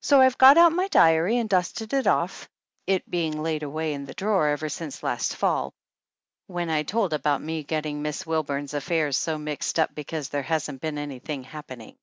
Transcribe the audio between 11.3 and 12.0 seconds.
happening.